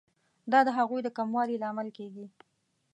دا 0.51 0.59
د 0.67 0.69
هغوی 0.77 0.99
د 1.03 1.07
کموالي 1.17 1.55
لامل 1.63 1.87
کیږي. 1.97 2.25